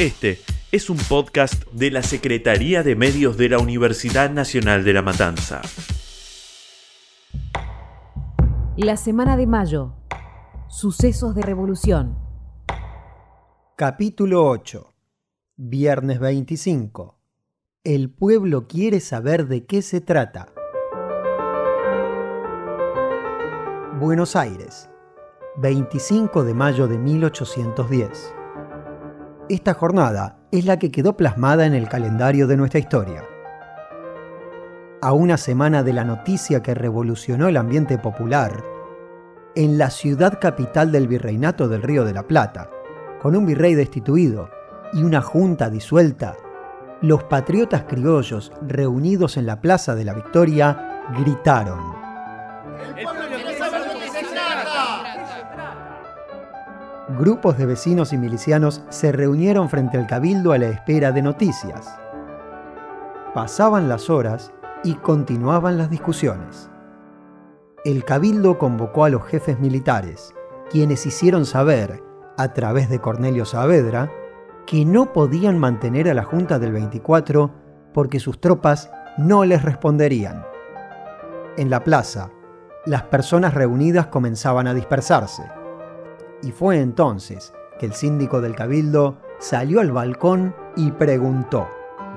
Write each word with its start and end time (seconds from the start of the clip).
Este 0.00 0.38
es 0.72 0.88
un 0.88 0.96
podcast 0.96 1.70
de 1.72 1.90
la 1.90 2.02
Secretaría 2.02 2.82
de 2.82 2.96
Medios 2.96 3.36
de 3.36 3.50
la 3.50 3.58
Universidad 3.58 4.30
Nacional 4.30 4.82
de 4.82 4.94
La 4.94 5.02
Matanza. 5.02 5.60
La 8.78 8.96
semana 8.96 9.36
de 9.36 9.46
mayo. 9.46 9.92
Sucesos 10.68 11.34
de 11.34 11.42
revolución. 11.42 12.16
Capítulo 13.76 14.46
8. 14.46 14.90
Viernes 15.56 16.18
25. 16.18 17.18
El 17.84 18.08
pueblo 18.08 18.68
quiere 18.68 19.00
saber 19.00 19.48
de 19.48 19.66
qué 19.66 19.82
se 19.82 20.00
trata. 20.00 20.50
Buenos 23.98 24.34
Aires, 24.34 24.88
25 25.58 26.42
de 26.44 26.54
mayo 26.54 26.88
de 26.88 26.96
1810. 26.96 28.39
Esta 29.50 29.74
jornada 29.74 30.36
es 30.52 30.64
la 30.64 30.78
que 30.78 30.92
quedó 30.92 31.16
plasmada 31.16 31.66
en 31.66 31.74
el 31.74 31.88
calendario 31.88 32.46
de 32.46 32.56
nuestra 32.56 32.78
historia. 32.78 33.24
A 35.02 35.12
una 35.12 35.36
semana 35.38 35.82
de 35.82 35.92
la 35.92 36.04
noticia 36.04 36.62
que 36.62 36.72
revolucionó 36.72 37.48
el 37.48 37.56
ambiente 37.56 37.98
popular, 37.98 38.62
en 39.56 39.76
la 39.76 39.90
ciudad 39.90 40.38
capital 40.40 40.92
del 40.92 41.08
virreinato 41.08 41.66
del 41.66 41.82
Río 41.82 42.04
de 42.04 42.14
la 42.14 42.28
Plata, 42.28 42.70
con 43.20 43.34
un 43.34 43.44
virrey 43.44 43.74
destituido 43.74 44.50
y 44.92 45.02
una 45.02 45.20
junta 45.20 45.68
disuelta, 45.68 46.36
los 47.00 47.24
patriotas 47.24 47.82
criollos 47.88 48.52
reunidos 48.64 49.36
en 49.36 49.46
la 49.46 49.60
Plaza 49.60 49.96
de 49.96 50.04
la 50.04 50.14
Victoria 50.14 51.02
gritaron. 51.18 51.80
Grupos 57.18 57.58
de 57.58 57.66
vecinos 57.66 58.12
y 58.12 58.18
milicianos 58.18 58.82
se 58.88 59.12
reunieron 59.12 59.68
frente 59.68 59.98
al 59.98 60.06
cabildo 60.06 60.52
a 60.52 60.58
la 60.58 60.68
espera 60.68 61.12
de 61.12 61.22
noticias. 61.22 61.98
Pasaban 63.34 63.88
las 63.88 64.10
horas 64.10 64.52
y 64.84 64.94
continuaban 64.94 65.78
las 65.78 65.90
discusiones. 65.90 66.70
El 67.84 68.04
cabildo 68.04 68.58
convocó 68.58 69.04
a 69.04 69.10
los 69.10 69.24
jefes 69.24 69.58
militares, 69.58 70.34
quienes 70.70 71.06
hicieron 71.06 71.46
saber, 71.46 72.02
a 72.36 72.52
través 72.52 72.88
de 72.88 73.00
Cornelio 73.00 73.44
Saavedra, 73.44 74.10
que 74.66 74.84
no 74.84 75.12
podían 75.12 75.58
mantener 75.58 76.08
a 76.08 76.14
la 76.14 76.24
Junta 76.24 76.58
del 76.58 76.72
24 76.72 77.50
porque 77.92 78.20
sus 78.20 78.40
tropas 78.40 78.90
no 79.18 79.44
les 79.44 79.62
responderían. 79.62 80.44
En 81.56 81.70
la 81.70 81.82
plaza, 81.82 82.30
las 82.86 83.02
personas 83.02 83.54
reunidas 83.54 84.06
comenzaban 84.06 84.66
a 84.66 84.74
dispersarse 84.74 85.59
y 86.42 86.52
fue 86.52 86.80
entonces 86.80 87.52
que 87.78 87.86
el 87.86 87.92
síndico 87.92 88.40
del 88.40 88.54
cabildo 88.54 89.18
salió 89.38 89.80
al 89.80 89.92
balcón 89.92 90.54
y 90.76 90.90
preguntó, 90.92 91.68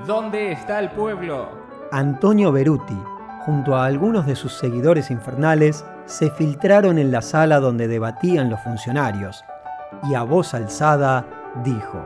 ¿Dónde 0.06 0.52
está 0.52 0.78
el 0.80 0.90
pueblo? 0.90 1.48
Antonio 1.90 2.52
Beruti, 2.52 2.98
junto 3.44 3.76
a 3.76 3.86
algunos 3.86 4.26
de 4.26 4.36
sus 4.36 4.52
seguidores 4.52 5.10
infernales, 5.10 5.84
se 6.06 6.30
filtraron 6.30 6.98
en 6.98 7.10
la 7.10 7.22
sala 7.22 7.60
donde 7.60 7.88
debatían 7.88 8.50
los 8.50 8.60
funcionarios 8.60 9.44
y 10.08 10.14
a 10.14 10.22
voz 10.22 10.54
alzada 10.54 11.26
dijo, 11.64 12.04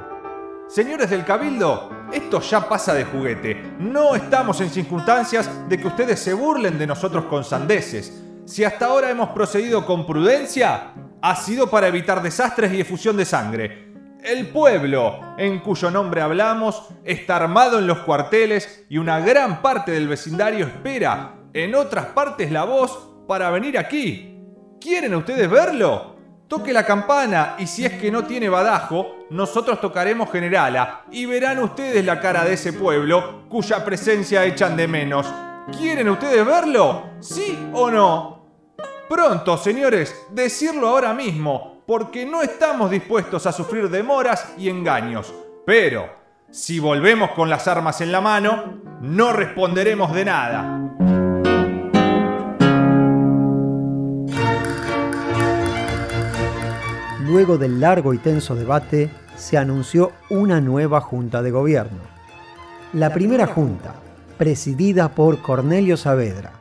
Señores 0.69 1.09
del 1.09 1.25
Cabildo, 1.25 1.91
esto 2.13 2.41
ya 2.41 2.69
pasa 2.69 2.93
de 2.93 3.07
juguete. 3.07 3.75
No 3.79 4.15
estamos 4.15 4.61
en 4.61 4.69
circunstancias 4.69 5.51
de 5.67 5.79
que 5.79 5.87
ustedes 5.87 6.21
se 6.21 6.35
burlen 6.35 6.79
de 6.79 6.87
nosotros 6.87 7.25
con 7.25 7.43
sandeces. 7.43 8.23
Si 8.45 8.65
hasta 8.65 8.87
ahora 8.87 9.11
hemos 9.11 9.31
procedido 9.31 9.87
con 9.87 10.07
prudencia, 10.07 10.93
ha 11.23 11.37
sido 11.37 11.69
para 11.69 11.89
evitar 11.89 12.23
desastres 12.23 12.73
y 12.73 12.81
efusión 12.81 13.17
de 13.17 13.25
sangre. 13.25 13.89
El 14.23 14.49
pueblo, 14.49 15.35
en 15.39 15.61
cuyo 15.61 15.91
nombre 15.91 16.21
hablamos, 16.21 16.89
está 17.05 17.37
armado 17.37 17.79
en 17.79 17.87
los 17.87 17.99
cuarteles 18.01 18.85
y 18.89 18.99
una 18.99 19.21
gran 19.21 19.63
parte 19.63 19.93
del 19.93 20.09
vecindario 20.09 20.67
espera 20.67 21.35
en 21.53 21.75
otras 21.75 22.07
partes 22.07 22.51
la 22.51 22.65
voz 22.65 23.11
para 23.27 23.51
venir 23.51 23.79
aquí. 23.79 24.39
¿Quieren 24.81 25.15
ustedes 25.15 25.49
verlo? 25.49 26.17
Toque 26.49 26.73
la 26.73 26.85
campana 26.85 27.57
y 27.59 27.67
si 27.67 27.85
es 27.85 27.93
que 27.95 28.11
no 28.11 28.25
tiene 28.25 28.49
badajo, 28.49 29.27
nosotros 29.31 29.81
tocaremos 29.81 30.31
generala 30.33 31.05
y 31.11 31.27
verán 31.27 31.59
ustedes 31.59 32.05
la 32.05 32.21
cara 32.21 32.45
de 32.45 32.55
ese 32.55 32.73
pueblo 32.73 33.45
cuya 33.49 33.85
presencia 33.85 34.45
echan 34.45 34.77
de 34.77 34.89
menos. 34.89 35.27
¿Quieren 35.77 36.09
ustedes 36.09 36.45
verlo? 36.47 37.11
¿Sí 37.21 37.59
o 37.75 37.91
no? 37.91 38.38
Pronto, 39.09 39.57
señores, 39.57 40.15
decirlo 40.31 40.89
ahora 40.89 41.15
mismo, 41.15 41.83
porque 41.87 42.27
no 42.27 42.43
estamos 42.43 42.91
dispuestos 42.91 43.47
a 43.47 43.53
sufrir 43.53 43.89
demoras 43.89 44.53
y 44.59 44.69
engaños. 44.69 45.33
Pero, 45.65 46.11
si 46.51 46.79
volvemos 46.79 47.31
con 47.31 47.49
las 47.49 47.67
armas 47.69 48.03
en 48.03 48.13
la 48.13 48.21
mano, 48.21 48.83
no 49.01 49.33
responderemos 49.33 50.13
de 50.15 50.25
nada. 50.27 50.79
Luego 57.21 57.57
del 57.57 57.81
largo 57.81 58.13
y 58.13 58.19
tenso 58.19 58.55
debate, 58.55 59.11
se 59.37 59.57
anunció 59.57 60.13
una 60.29 60.61
nueva 60.61 61.01
junta 61.01 61.41
de 61.41 61.51
gobierno. 61.51 62.01
La 62.93 63.13
primera 63.15 63.47
junta, 63.47 63.95
presidida 64.37 65.09
por 65.11 65.41
Cornelio 65.41 65.97
Saavedra, 65.97 66.58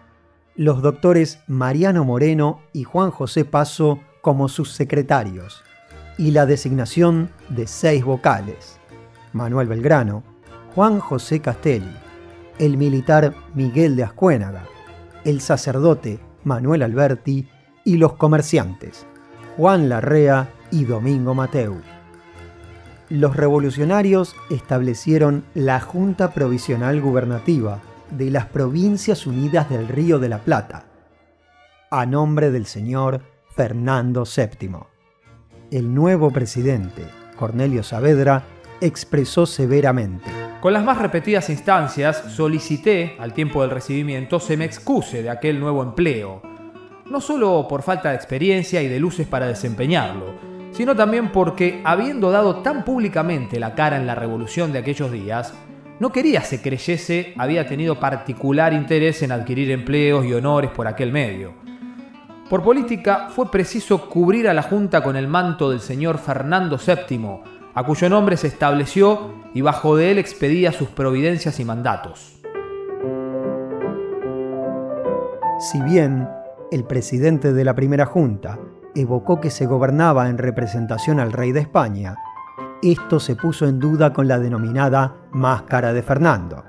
los 0.58 0.82
doctores 0.82 1.40
Mariano 1.46 2.04
Moreno 2.04 2.62
y 2.74 2.84
Juan 2.84 3.12
José 3.12 3.46
Paso 3.46 4.00
como 4.22 4.50
sus 4.50 4.72
secretarios, 4.72 5.64
y 6.18 6.32
la 6.32 6.48
designación 6.48 7.30
de 7.50 7.68
seis 7.68 8.04
vocales, 8.04 8.80
Manuel 9.34 9.68
Belgrano, 9.68 10.24
Juan 10.74 11.00
José 11.00 11.42
Castelli, 11.42 11.96
el 12.58 12.76
militar 12.76 13.36
Miguel 13.54 13.96
de 13.96 14.04
Ascuénaga, 14.04 14.64
el 15.24 15.42
sacerdote 15.42 16.20
Manuel 16.44 16.82
Alberti 16.82 17.48
y 17.86 17.98
los 17.98 18.14
comerciantes, 18.14 19.06
Juan 19.58 19.90
Larrea 19.90 20.50
y 20.72 20.86
Domingo 20.86 21.36
Mateu. 21.36 21.76
Los 23.10 23.38
revolucionarios 23.38 24.36
establecieron 24.50 25.46
la 25.54 25.80
Junta 25.80 26.34
Provisional 26.34 27.00
Gubernativa, 27.00 27.80
de 28.12 28.32
las 28.32 28.46
Provincias 28.46 29.28
Unidas 29.28 29.70
del 29.70 29.88
Río 29.88 30.20
de 30.20 30.30
la 30.30 30.40
Plata, 30.40 30.86
a 31.92 32.06
nombre 32.06 32.52
del 32.52 32.66
señor 32.66 33.22
Fernando 33.56 34.24
VII. 34.24 34.78
El 35.72 35.94
nuevo 35.94 36.32
presidente, 36.32 37.04
Cornelio 37.36 37.84
Saavedra, 37.84 38.44
expresó 38.82 39.46
severamente. 39.46 40.30
Con 40.62 40.74
las 40.74 40.84
más 40.84 40.98
repetidas 40.98 41.50
instancias, 41.50 42.24
solicité, 42.30 43.16
al 43.20 43.34
tiempo 43.34 43.62
del 43.62 43.72
recibimiento, 43.72 44.40
se 44.40 44.58
me 44.58 44.66
excuse 44.66 45.22
de 45.22 45.30
aquel 45.30 45.60
nuevo 45.60 45.84
empleo, 45.84 46.42
no 47.06 47.22
solo 47.22 47.68
por 47.68 47.84
falta 47.84 48.10
de 48.10 48.16
experiencia 48.16 48.82
y 48.82 48.88
de 48.88 49.00
luces 49.00 49.28
para 49.28 49.48
desempeñarlo, 49.48 50.34
sino 50.72 50.96
también 50.96 51.32
porque, 51.32 51.82
habiendo 51.86 52.32
dado 52.32 52.58
tan 52.58 52.84
públicamente 52.84 53.60
la 53.60 53.76
cara 53.76 53.98
en 53.98 54.08
la 54.08 54.16
revolución 54.16 54.72
de 54.72 54.80
aquellos 54.80 55.12
días, 55.12 55.54
no 56.00 56.12
quería 56.12 56.42
se 56.42 56.62
creyese 56.62 57.34
había 57.38 57.68
tenido 57.68 58.00
particular 58.00 58.74
interés 58.74 59.24
en 59.24 59.32
adquirir 59.32 59.72
empleos 59.72 60.26
y 60.26 60.34
honores 60.34 60.72
por 60.72 60.88
aquel 60.88 61.12
medio. 61.12 61.54
Por 62.50 62.64
política 62.64 63.28
fue 63.30 63.52
preciso 63.52 64.10
cubrir 64.10 64.48
a 64.48 64.54
la 64.54 64.62
Junta 64.62 65.04
con 65.04 65.16
el 65.16 65.28
manto 65.28 65.70
del 65.70 65.82
señor 65.82 66.18
Fernando 66.18 66.78
VII, 66.78 67.42
a 67.74 67.84
cuyo 67.84 68.10
nombre 68.10 68.38
se 68.38 68.48
estableció 68.48 69.34
y 69.54 69.62
bajo 69.62 69.98
de 69.98 70.12
él 70.12 70.18
expedía 70.18 70.72
sus 70.72 70.88
providencias 70.90 71.60
y 71.60 71.66
mandatos. 71.66 72.42
Si 75.60 75.82
bien 75.82 76.30
el 76.72 76.84
presidente 76.86 77.52
de 77.52 77.66
la 77.66 77.74
primera 77.74 78.06
Junta 78.06 78.60
evocó 78.96 79.42
que 79.42 79.50
se 79.50 79.66
gobernaba 79.66 80.30
en 80.30 80.38
representación 80.38 81.20
al 81.20 81.34
rey 81.34 81.52
de 81.52 81.62
España, 81.62 82.16
esto 82.82 83.20
se 83.20 83.36
puso 83.36 83.66
en 83.66 83.80
duda 83.80 84.14
con 84.14 84.28
la 84.28 84.40
denominada 84.40 85.16
Máscara 85.32 85.94
de 85.94 86.04
Fernando, 86.04 86.64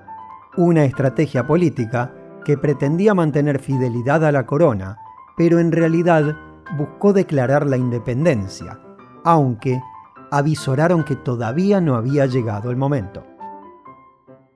una 0.57 0.85
estrategia 0.85 1.47
política 1.47 2.13
que 2.45 2.57
pretendía 2.57 3.15
mantener 3.15 3.59
fidelidad 3.59 4.25
a 4.25 4.33
la 4.33 4.47
corona, 4.47 4.99
pero 5.37 5.59
en 5.59 5.71
realidad 5.71 6.37
buscó 6.77 7.13
declarar 7.13 7.67
la 7.67 7.77
independencia, 7.77 8.81
aunque 9.25 9.81
avisoraron 10.31 11.05
que 11.05 11.17
todavía 11.17 11.81
no 11.81 11.95
había 11.95 12.27
llegado 12.27 12.71
el 12.71 12.77
momento. 12.77 13.25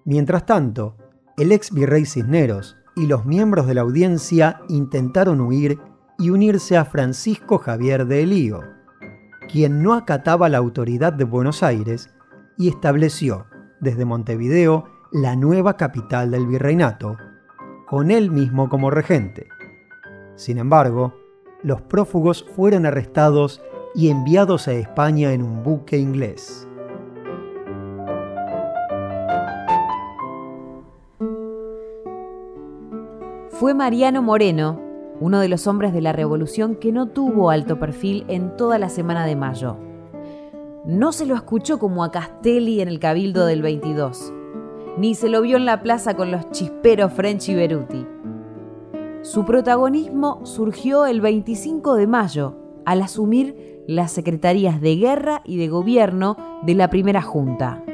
Mientras 0.04 0.46
tanto, 0.46 0.96
el 1.36 1.52
ex 1.52 1.72
virrey 1.72 2.06
Cisneros 2.06 2.76
y 2.96 3.06
los 3.06 3.24
miembros 3.24 3.66
de 3.66 3.74
la 3.74 3.82
audiencia 3.82 4.60
intentaron 4.68 5.40
huir 5.40 5.78
y 6.18 6.30
unirse 6.30 6.76
a 6.76 6.84
Francisco 6.84 7.58
Javier 7.58 8.06
de 8.06 8.22
Elío, 8.22 8.60
quien 9.52 9.82
no 9.82 9.92
acataba 9.92 10.48
la 10.48 10.56
autoridad 10.56 11.12
de 11.12 11.24
Buenos 11.24 11.62
Aires 11.62 12.08
y 12.56 12.68
estableció 12.68 13.44
desde 13.80 14.06
Montevideo 14.06 14.86
la 15.12 15.36
nueva 15.36 15.76
capital 15.76 16.30
del 16.30 16.46
virreinato, 16.46 17.18
con 17.86 18.10
él 18.10 18.30
mismo 18.30 18.70
como 18.70 18.90
regente. 18.90 19.48
Sin 20.36 20.56
embargo, 20.56 21.12
los 21.62 21.82
prófugos 21.82 22.46
fueron 22.56 22.86
arrestados 22.86 23.60
y 23.94 24.08
enviados 24.08 24.68
a 24.68 24.72
España 24.72 25.34
en 25.34 25.42
un 25.42 25.62
buque 25.62 25.98
inglés. 25.98 26.66
Fue 33.50 33.74
Mariano 33.74 34.22
Moreno 34.22 34.91
uno 35.22 35.38
de 35.38 35.48
los 35.48 35.68
hombres 35.68 35.92
de 35.92 36.00
la 36.00 36.12
revolución 36.12 36.74
que 36.74 36.90
no 36.90 37.06
tuvo 37.06 37.50
alto 37.50 37.78
perfil 37.78 38.24
en 38.26 38.56
toda 38.56 38.78
la 38.78 38.88
semana 38.88 39.24
de 39.24 39.36
mayo. 39.36 39.76
No 40.84 41.12
se 41.12 41.26
lo 41.26 41.36
escuchó 41.36 41.78
como 41.78 42.02
a 42.02 42.10
Castelli 42.10 42.80
en 42.80 42.88
el 42.88 42.98
Cabildo 42.98 43.46
del 43.46 43.62
22, 43.62 44.32
ni 44.98 45.14
se 45.14 45.28
lo 45.28 45.40
vio 45.40 45.56
en 45.58 45.64
la 45.64 45.80
plaza 45.80 46.16
con 46.16 46.32
los 46.32 46.50
chisperos 46.50 47.12
French 47.12 47.48
y 47.50 47.54
Beruti. 47.54 48.04
Su 49.22 49.44
protagonismo 49.44 50.44
surgió 50.44 51.06
el 51.06 51.20
25 51.20 51.94
de 51.94 52.08
mayo, 52.08 52.56
al 52.84 53.00
asumir 53.00 53.84
las 53.86 54.10
secretarías 54.10 54.80
de 54.80 54.96
guerra 54.96 55.42
y 55.44 55.56
de 55.56 55.68
gobierno 55.68 56.36
de 56.62 56.74
la 56.74 56.90
primera 56.90 57.22
junta. 57.22 57.84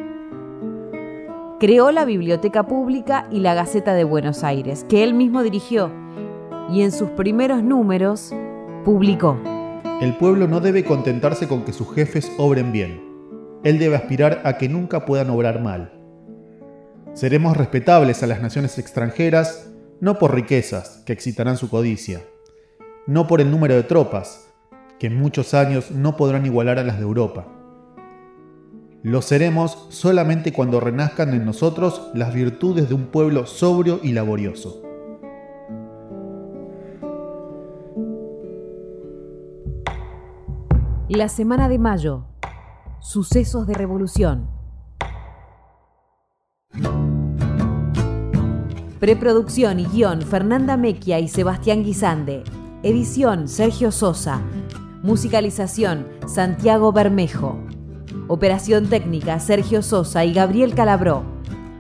Creó 1.61 1.93
la 1.93 2.07
Biblioteca 2.07 2.67
Pública 2.67 3.27
y 3.31 3.41
la 3.41 3.53
Gaceta 3.53 3.93
de 3.93 4.05
Buenos 4.05 4.45
Aires, 4.45 4.87
que 4.89 5.05
él 5.05 5.13
mismo 5.13 5.43
dirigió, 5.43 5.91
y 6.71 6.83
en 6.83 6.93
sus 6.93 7.11
primeros 7.11 7.63
números 7.63 8.33
publicó. 8.85 9.39
El 10.01 10.17
pueblo 10.17 10.47
no 10.47 10.61
debe 10.61 10.85
contentarse 10.85 11.49
con 11.49 11.65
que 11.65 11.73
sus 11.73 11.93
jefes 11.95 12.31
obren 12.39 12.73
bien. 12.73 13.03
Él 13.65 13.79
debe 13.79 13.97
aspirar 13.97 14.43
a 14.45 14.59
que 14.59 14.69
nunca 14.69 15.05
puedan 15.05 15.31
obrar 15.31 15.61
mal. 15.61 15.93
Seremos 17.15 17.57
respetables 17.57 18.23
a 18.23 18.27
las 18.27 18.41
naciones 18.41 18.79
extranjeras 18.79 19.71
no 20.01 20.19
por 20.19 20.35
riquezas 20.35 21.03
que 21.05 21.13
excitarán 21.13 21.57
su 21.57 21.69
codicia, 21.69 22.23
no 23.07 23.27
por 23.27 23.41
el 23.41 23.51
número 23.51 23.75
de 23.75 23.83
tropas, 23.83 24.49
que 25.01 25.09
en 25.09 25.19
muchos 25.19 25.55
años 25.55 25.91
no 25.91 26.17
podrán 26.17 26.47
igualar 26.47 26.79
a 26.79 26.85
las 26.85 26.99
de 26.99 27.03
Europa. 27.03 27.49
Lo 29.03 29.23
seremos 29.23 29.87
solamente 29.91 30.53
cuando 30.53 30.81
renazcan 30.81 31.35
en 31.35 31.45
nosotros 31.45 32.11
las 32.15 32.35
virtudes 32.35 32.89
de 32.89 32.95
un 32.95 33.07
pueblo 33.07 33.47
sobrio 33.47 34.01
y 34.03 34.13
laborioso. 34.13 34.88
La 41.09 41.31
semana 41.31 41.71
de 41.71 41.79
mayo. 41.79 42.27
Sucesos 43.01 43.67
de 43.67 43.73
revolución. 43.73 44.47
Preproducción 49.01 49.81
y 49.81 49.87
guion 49.87 50.21
Fernanda 50.21 50.77
Mequia 50.77 51.19
y 51.19 51.29
Sebastián 51.29 51.83
Guisande. 51.83 52.45
Edición 52.83 53.49
Sergio 53.49 53.91
Sosa. 53.91 54.43
Musicalización 55.03 56.07
Santiago 56.27 56.93
Bermejo. 56.93 57.57
Operación 58.27 58.91
técnica 58.91 59.41
Sergio 59.41 59.81
Sosa 59.81 60.27
y 60.27 60.35
Gabriel 60.35 60.75
Calabró. 60.75 61.23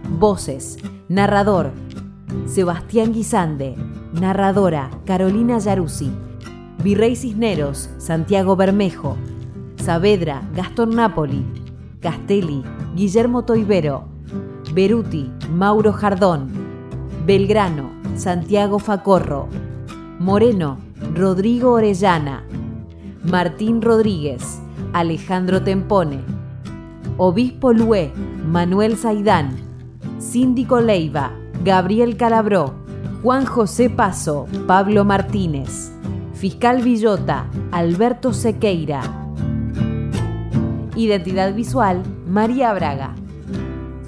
Voces. 0.08 0.78
Narrador 1.10 1.72
Sebastián 2.46 3.12
Guisande. 3.12 3.74
Narradora 4.14 4.90
Carolina 5.04 5.58
Yaruzzi. 5.58 6.27
Virrey 6.78 7.16
Cisneros 7.16 7.90
Santiago 7.98 8.56
Bermejo. 8.56 9.16
Saavedra 9.76 10.42
Gastón 10.54 10.96
Napoli. 10.96 11.44
Castelli 12.00 12.62
Guillermo 12.94 13.44
Toibero. 13.44 14.08
Beruti 14.72 15.30
Mauro 15.50 15.92
Jardón. 15.92 16.48
Belgrano 17.26 17.90
Santiago 18.16 18.78
Facorro. 18.78 19.48
Moreno 20.18 20.78
Rodrigo 21.14 21.72
Orellana. 21.72 22.44
Martín 23.24 23.82
Rodríguez, 23.82 24.58
Alejandro 24.94 25.62
Tempone, 25.62 26.20
Obispo 27.18 27.74
Lué, 27.74 28.10
Manuel 28.46 28.96
Zaidán, 28.96 29.56
Síndico 30.18 30.80
Leiva, 30.80 31.32
Gabriel 31.62 32.16
Calabró, 32.16 32.72
Juan 33.22 33.44
José 33.44 33.90
Paso, 33.90 34.46
Pablo 34.66 35.04
Martínez, 35.04 35.92
Fiscal 36.38 36.82
Villota, 36.82 37.50
Alberto 37.72 38.32
Sequeira. 38.32 39.00
Identidad 40.94 41.52
visual, 41.52 42.04
María 42.28 42.72
Braga. 42.74 43.16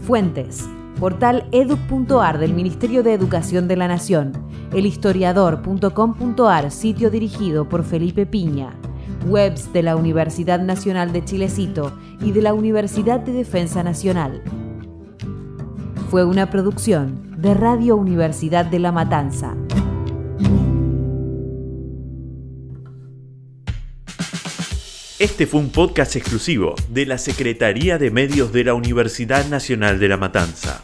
Fuentes, 0.06 0.68
portal 1.00 1.48
edu.ar 1.50 2.38
del 2.38 2.54
Ministerio 2.54 3.02
de 3.02 3.14
Educación 3.14 3.66
de 3.66 3.76
la 3.76 3.88
Nación, 3.88 4.30
elhistoriador.com.ar, 4.72 6.70
sitio 6.70 7.10
dirigido 7.10 7.68
por 7.68 7.82
Felipe 7.82 8.26
Piña 8.26 8.76
webs 9.26 9.72
de 9.72 9.82
la 9.82 9.96
Universidad 9.96 10.60
Nacional 10.60 11.12
de 11.12 11.24
Chilecito 11.24 11.92
y 12.20 12.30
de 12.32 12.42
la 12.42 12.54
Universidad 12.54 13.20
de 13.20 13.32
Defensa 13.32 13.82
Nacional. 13.82 14.42
Fue 16.10 16.24
una 16.24 16.48
producción 16.48 17.36
de 17.36 17.54
Radio 17.54 17.96
Universidad 17.96 18.64
de 18.64 18.78
La 18.78 18.92
Matanza. 18.92 19.56
Este 25.20 25.46
fue 25.46 25.60
un 25.60 25.68
podcast 25.68 26.16
exclusivo 26.16 26.74
de 26.88 27.04
la 27.04 27.18
Secretaría 27.18 27.98
de 27.98 28.10
Medios 28.10 28.54
de 28.54 28.64
la 28.64 28.72
Universidad 28.72 29.44
Nacional 29.48 30.00
de 30.00 30.08
La 30.08 30.16
Matanza. 30.16 30.82